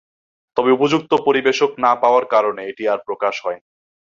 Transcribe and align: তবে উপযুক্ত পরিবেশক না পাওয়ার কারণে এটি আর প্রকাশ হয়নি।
তবে 0.57 0.69
উপযুক্ত 0.71 1.11
পরিবেশক 1.27 1.71
না 1.77 1.91
পাওয়ার 2.01 2.25
কারণে 2.25 2.61
এটি 2.67 2.83
আর 2.87 2.99
প্রকাশ 3.07 3.35
হয়নি। 3.45 3.67